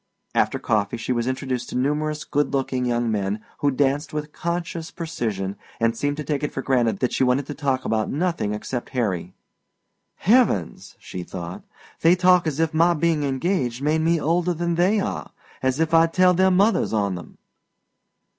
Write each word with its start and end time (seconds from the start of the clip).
After 0.33 0.57
coffee 0.57 0.97
she 0.97 1.11
was 1.13 1.27
introduced 1.27 1.69
to 1.69 1.77
numerous 1.77 2.23
good 2.23 2.53
looking 2.55 2.85
young 2.85 3.11
men 3.11 3.39
who 3.59 3.69
danced 3.69 4.13
with 4.13 4.31
conscious 4.33 4.89
precision 4.89 5.57
and 5.79 5.95
seemed 5.95 6.17
to 6.17 6.23
take 6.23 6.41
it 6.41 6.51
for 6.51 6.63
granted 6.63 6.97
that 7.01 7.13
she 7.13 7.23
wanted 7.23 7.45
to 7.45 7.53
talk 7.53 7.85
about 7.85 8.09
nothing 8.09 8.51
except 8.51 8.89
Harry. 8.97 9.35
"Heavens," 10.15 10.95
she 10.97 11.21
thought, 11.21 11.61
"They 12.01 12.15
talk 12.15 12.47
as 12.47 12.59
if 12.59 12.73
my 12.73 12.95
being 12.95 13.21
engaged 13.21 13.83
made 13.83 14.01
me 14.01 14.19
older 14.19 14.55
than 14.55 14.73
they 14.73 14.99
are 14.99 15.33
as 15.61 15.79
if 15.79 15.93
I'd 15.93 16.13
tell 16.13 16.33
their 16.33 16.49
mothers 16.49 16.93
on 16.93 17.13
them!" 17.13 17.37